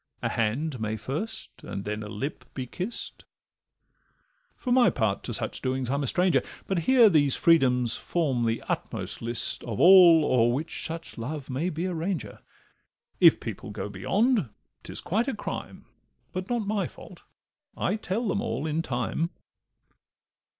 A 0.23 0.29
hand 0.29 0.79
may 0.79 0.97
first, 0.97 1.63
and 1.63 1.85
then 1.85 2.01
a 2.01 2.07
lip 2.09 2.43
be 2.55 2.65
kist; 2.65 3.23
For 4.57 4.71
my 4.71 4.89
part, 4.89 5.21
to 5.25 5.31
such 5.35 5.61
doings 5.61 5.91
I'm 5.91 6.01
a 6.01 6.07
stranger, 6.07 6.41
But 6.65 6.79
hear 6.89 7.07
these 7.07 7.35
freedoms 7.35 7.97
form 7.97 8.47
the 8.47 8.63
utmost 8.67 9.21
list 9.21 9.63
Of 9.63 9.79
all 9.79 10.25
o'er 10.25 10.51
which 10.51 10.87
such 10.87 11.19
love 11.19 11.51
may 11.51 11.69
be 11.69 11.85
a 11.85 11.93
ranger: 11.93 12.39
If 13.19 13.39
people 13.39 13.69
go 13.69 13.89
beyond, 13.89 14.49
'tis 14.81 15.01
quite 15.01 15.27
a 15.27 15.35
crime, 15.35 15.85
But 16.33 16.49
not 16.49 16.65
my 16.65 16.87
fault—I 16.87 17.95
tell 17.97 18.27
them 18.27 18.41
all 18.41 18.65
in 18.65 18.81
time. 18.81 19.29